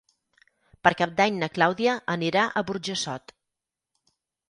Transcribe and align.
Per 0.87 0.91
Cap 1.01 1.13
d'Any 1.19 1.37
na 1.45 1.51
Clàudia 1.59 1.99
anirà 2.17 2.49
a 2.63 2.67
Burjassot. 2.73 3.39